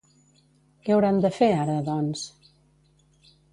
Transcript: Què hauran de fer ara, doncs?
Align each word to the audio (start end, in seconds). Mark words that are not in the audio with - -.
Què 0.87 0.95
hauran 0.95 1.19
de 1.27 1.31
fer 1.35 1.51
ara, 1.59 1.77
doncs? 1.91 2.25